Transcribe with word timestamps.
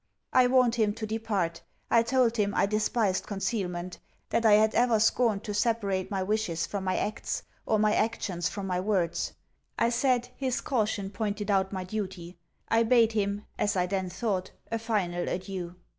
I 0.33 0.47
warned 0.47 0.73
him 0.73 0.95
to 0.95 1.05
depart. 1.05 1.61
I 1.91 2.01
told 2.01 2.37
him, 2.37 2.55
I 2.55 2.65
despised 2.65 3.27
concealment; 3.27 3.99
that 4.31 4.47
I 4.47 4.53
had 4.53 4.73
ever 4.73 4.99
scorned 4.99 5.43
to 5.43 5.53
separate 5.53 6.09
my 6.09 6.23
wishes 6.23 6.65
from 6.65 6.85
my 6.85 6.97
acts, 6.97 7.43
or 7.67 7.77
my 7.77 7.93
actions 7.93 8.49
from 8.49 8.65
my 8.65 8.79
words. 8.79 9.33
I 9.77 9.89
said, 9.89 10.29
his 10.35 10.59
caution 10.59 11.11
pointed 11.11 11.51
out 11.51 11.71
my 11.71 11.83
duty. 11.83 12.35
I 12.67 12.81
bade 12.81 13.11
him, 13.11 13.45
as 13.59 13.75
I 13.75 13.85
then 13.85 14.09
thought 14.09 14.49
a 14.71 14.79
final 14.79 15.29
adieu. 15.29 15.75